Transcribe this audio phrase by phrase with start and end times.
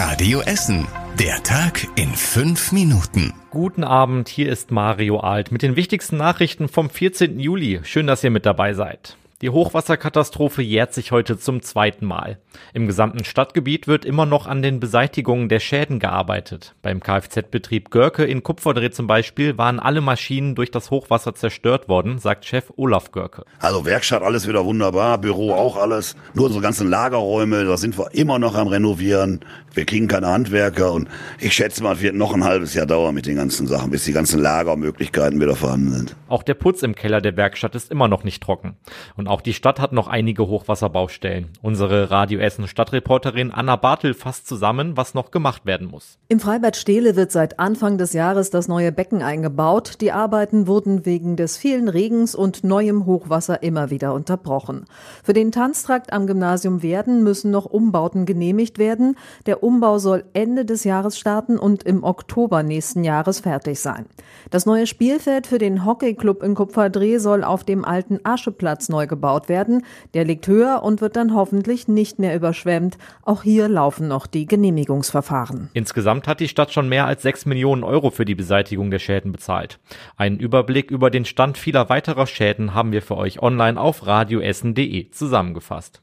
[0.00, 0.86] Radio Essen.
[1.18, 3.34] Der Tag in fünf Minuten.
[3.50, 7.40] Guten Abend, hier ist Mario Alt mit den wichtigsten Nachrichten vom 14.
[7.40, 7.80] Juli.
[7.82, 9.16] Schön, dass ihr mit dabei seid.
[9.40, 12.38] Die Hochwasserkatastrophe jährt sich heute zum zweiten Mal.
[12.74, 16.74] Im gesamten Stadtgebiet wird immer noch an den Beseitigungen der Schäden gearbeitet.
[16.82, 22.18] Beim Kfz-Betrieb Görke in Kupferdreh zum Beispiel waren alle Maschinen durch das Hochwasser zerstört worden,
[22.18, 23.44] sagt Chef Olaf Görke.
[23.60, 26.16] Also Werkstatt alles wieder wunderbar, Büro auch alles.
[26.34, 29.44] Nur unsere ganzen Lagerräume, da sind wir immer noch am Renovieren.
[29.72, 31.08] Wir kriegen keine Handwerker und
[31.38, 34.04] ich schätze mal, es wird noch ein halbes Jahr dauern mit den ganzen Sachen, bis
[34.04, 36.16] die ganzen Lagermöglichkeiten wieder vorhanden sind.
[36.26, 38.76] Auch der Putz im Keller der Werkstatt ist immer noch nicht trocken.
[39.14, 41.48] Und auch die Stadt hat noch einige Hochwasserbaustellen.
[41.60, 46.18] Unsere Radio Essen Stadtreporterin Anna Bartel fasst zusammen, was noch gemacht werden muss.
[46.28, 50.00] Im Freibad Stehle wird seit Anfang des Jahres das neue Becken eingebaut.
[50.00, 54.86] Die Arbeiten wurden wegen des vielen Regens und neuem Hochwasser immer wieder unterbrochen.
[55.22, 59.16] Für den Tanztrakt am Gymnasium Werden müssen noch Umbauten genehmigt werden.
[59.46, 64.06] Der Umbau soll Ende des Jahres starten und im Oktober nächsten Jahres fertig sein.
[64.50, 69.17] Das neue Spielfeld für den Hockeyclub in Kupferdreh soll auf dem alten Ascheplatz neu gebaut
[69.48, 69.84] werden.
[70.14, 72.98] Der liegt höher und wird dann hoffentlich nicht mehr überschwemmt.
[73.22, 75.70] Auch hier laufen noch die Genehmigungsverfahren.
[75.74, 79.32] Insgesamt hat die Stadt schon mehr als 6 Millionen Euro für die Beseitigung der Schäden
[79.32, 79.78] bezahlt.
[80.16, 85.10] Einen Überblick über den Stand vieler weiterer Schäden haben wir für euch online auf radioessen.de
[85.10, 86.00] zusammengefasst.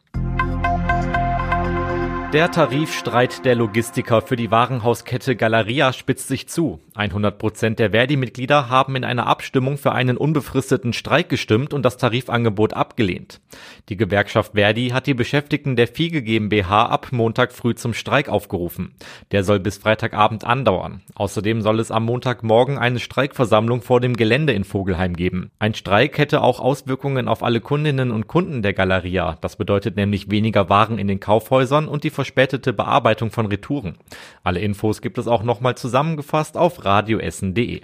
[2.35, 6.81] Der Tarifstreit der Logistiker für die Warenhauskette Galeria spitzt sich zu.
[6.93, 11.95] 100 Prozent der Verdi-Mitglieder haben in einer Abstimmung für einen unbefristeten Streik gestimmt und das
[11.95, 13.39] Tarifangebot abgelehnt.
[13.87, 18.95] Die Gewerkschaft Verdi hat die Beschäftigten der Fiege GmbH ab Montag früh zum Streik aufgerufen.
[19.31, 21.03] Der soll bis Freitagabend andauern.
[21.15, 25.51] Außerdem soll es am Montagmorgen eine Streikversammlung vor dem Gelände in Vogelheim geben.
[25.59, 29.37] Ein Streik hätte auch Auswirkungen auf alle Kundinnen und Kunden der Galeria.
[29.39, 33.97] Das bedeutet nämlich weniger Waren in den Kaufhäusern und die verspätete Bearbeitung von Retouren.
[34.43, 37.81] Alle Infos gibt es auch nochmal zusammengefasst auf radioessen.de.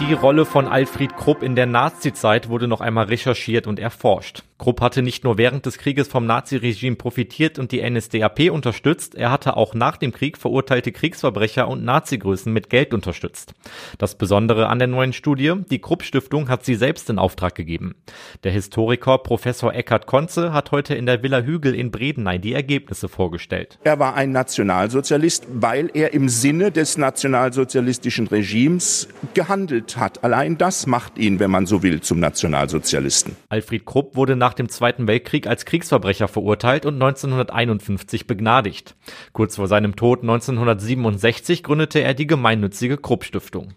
[0.00, 4.42] Die Rolle von Alfred Krupp in der Nazizeit wurde noch einmal recherchiert und erforscht.
[4.62, 9.32] Krupp hatte nicht nur während des Krieges vom Naziregime profitiert und die NSDAP unterstützt, er
[9.32, 13.54] hatte auch nach dem Krieg verurteilte Kriegsverbrecher und Nazigrößen mit Geld unterstützt.
[13.98, 17.96] Das Besondere an der neuen Studie, die Krupp Stiftung hat sie selbst in Auftrag gegeben.
[18.44, 23.08] Der Historiker Professor Eckhard Konze hat heute in der Villa Hügel in Bredeney die Ergebnisse
[23.08, 23.80] vorgestellt.
[23.82, 30.22] Er war ein Nationalsozialist, weil er im Sinne des nationalsozialistischen Regimes gehandelt hat.
[30.22, 33.34] Allein das macht ihn, wenn man so will, zum Nationalsozialisten.
[33.48, 38.94] Alfred Krupp wurde nach dem Zweiten Weltkrieg als Kriegsverbrecher verurteilt und 1951 begnadigt.
[39.32, 43.74] Kurz vor seinem Tod 1967 gründete er die gemeinnützige Krupp Stiftung.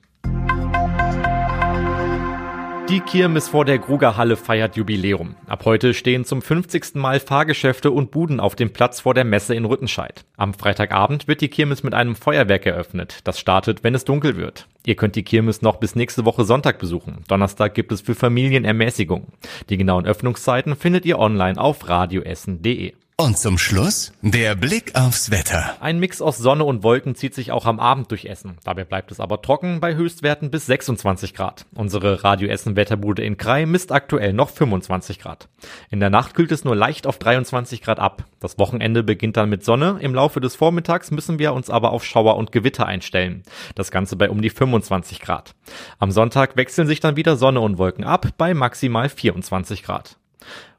[2.90, 5.36] Die Kirmes vor der Grugerhalle feiert Jubiläum.
[5.48, 6.94] Ab heute stehen zum 50.
[6.94, 10.24] Mal Fahrgeschäfte und Buden auf dem Platz vor der Messe in Rüttenscheid.
[10.38, 13.22] Am Freitagabend wird die Kirmes mit einem Feuerwerk eröffnet.
[13.24, 14.68] Das startet, wenn es dunkel wird.
[14.86, 17.24] Ihr könnt die Kirmes noch bis nächste Woche Sonntag besuchen.
[17.28, 19.34] Donnerstag gibt es für Familien Ermäßigung.
[19.70, 22.94] Die genauen Öffnungszeiten findet ihr online auf radioessen.de.
[23.18, 25.78] Und zum Schluss der Blick aufs Wetter.
[25.80, 28.58] Ein Mix aus Sonne und Wolken zieht sich auch am Abend durch Essen.
[28.66, 31.66] Dabei bleibt es aber trocken bei Höchstwerten bis 26 Grad.
[31.74, 35.48] Unsere Radio Essen Wetterbude in Krai misst aktuell noch 25 Grad.
[35.90, 38.26] In der Nacht kühlt es nur leicht auf 23 Grad ab.
[38.42, 39.98] Das Wochenende beginnt dann mit Sonne.
[40.02, 43.44] Im Laufe des Vormittags müssen wir uns aber auf Schauer und Gewitter einstellen.
[43.76, 45.56] Das Ganze bei um die 25 Grad.
[46.00, 50.18] Am Sonntag wechseln sich dann wieder Sonne und Wolken ab bei maximal 24 Grad.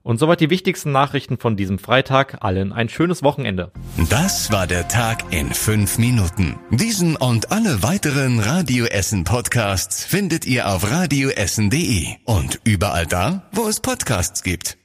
[0.03, 2.38] Und soweit die wichtigsten Nachrichten von diesem Freitag.
[2.44, 3.72] Allen ein schönes Wochenende.
[4.09, 6.56] Das war der Tag in fünf Minuten.
[6.71, 13.66] Diesen und alle weiteren Radio Essen Podcasts findet ihr auf radioessen.de und überall da, wo
[13.66, 14.78] es Podcasts gibt.